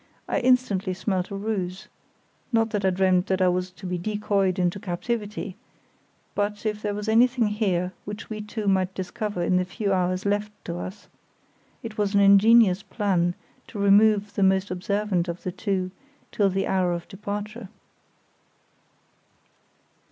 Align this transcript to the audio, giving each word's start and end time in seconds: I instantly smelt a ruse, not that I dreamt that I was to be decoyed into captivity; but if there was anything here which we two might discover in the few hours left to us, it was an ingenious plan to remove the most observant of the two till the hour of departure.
I 0.27 0.39
instantly 0.39 0.95
smelt 0.95 1.29
a 1.29 1.35
ruse, 1.35 1.87
not 2.51 2.71
that 2.71 2.83
I 2.83 2.89
dreamt 2.89 3.27
that 3.27 3.39
I 3.39 3.49
was 3.49 3.69
to 3.73 3.85
be 3.85 3.99
decoyed 3.99 4.57
into 4.57 4.79
captivity; 4.79 5.57
but 6.33 6.65
if 6.65 6.81
there 6.81 6.95
was 6.95 7.07
anything 7.07 7.45
here 7.49 7.93
which 8.03 8.27
we 8.27 8.41
two 8.41 8.67
might 8.67 8.95
discover 8.95 9.43
in 9.43 9.57
the 9.57 9.63
few 9.63 9.93
hours 9.93 10.25
left 10.25 10.51
to 10.65 10.79
us, 10.79 11.07
it 11.83 11.99
was 11.99 12.15
an 12.15 12.19
ingenious 12.19 12.81
plan 12.81 13.35
to 13.67 13.77
remove 13.77 14.33
the 14.33 14.41
most 14.41 14.71
observant 14.71 15.27
of 15.27 15.43
the 15.43 15.51
two 15.51 15.91
till 16.31 16.49
the 16.49 16.65
hour 16.65 16.93
of 16.93 17.07
departure. 17.07 17.69